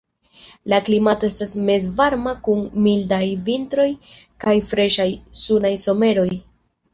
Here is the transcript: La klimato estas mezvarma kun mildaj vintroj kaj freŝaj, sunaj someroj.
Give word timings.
La 0.71 0.77
klimato 0.85 1.27
estas 1.33 1.51
mezvarma 1.67 2.33
kun 2.47 2.63
mildaj 2.87 3.21
vintroj 3.51 3.87
kaj 4.47 4.55
freŝaj, 4.71 5.07
sunaj 5.43 5.73
someroj. 5.85 6.29